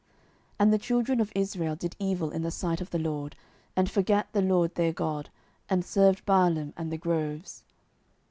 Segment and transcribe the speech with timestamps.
[0.53, 3.35] 07:003:007 And the children of Israel did evil in the sight of the LORD,
[3.75, 5.29] and forgat the LORD their God,
[5.69, 7.63] and served Baalim and the groves.